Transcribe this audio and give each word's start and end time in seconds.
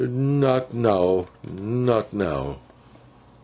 'Not 0.03 0.73
now, 0.73 1.27
not 1.47 2.11
now. 2.11 2.57